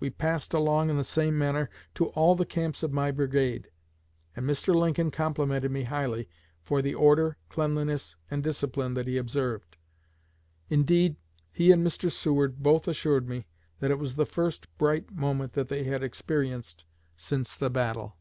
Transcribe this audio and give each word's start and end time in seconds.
We 0.00 0.10
passed 0.10 0.52
along 0.52 0.90
in 0.90 0.96
the 0.96 1.04
same 1.04 1.38
manner 1.38 1.70
to 1.94 2.06
all 2.06 2.34
the 2.34 2.44
camps 2.44 2.82
of 2.82 2.90
my 2.90 3.12
brigade; 3.12 3.70
and 4.34 4.44
Mr. 4.44 4.74
Lincoln 4.74 5.12
complimented 5.12 5.70
me 5.70 5.84
highly 5.84 6.28
for 6.64 6.82
the 6.82 6.96
order, 6.96 7.36
cleanliness, 7.48 8.16
and 8.28 8.42
discipline 8.42 8.94
that 8.94 9.06
he 9.06 9.16
observed. 9.18 9.76
Indeed, 10.68 11.14
he 11.52 11.70
and 11.70 11.86
Mr. 11.86 12.10
Seward 12.10 12.60
both 12.60 12.88
assured 12.88 13.28
me 13.28 13.46
that 13.78 13.92
it 13.92 14.00
was 14.00 14.16
the 14.16 14.26
first 14.26 14.66
bright 14.78 15.12
moment 15.12 15.52
that 15.52 15.68
they 15.68 15.84
had 15.84 16.02
experienced 16.02 16.86
since 17.16 17.56
the 17.56 17.70
battle." 17.70 18.16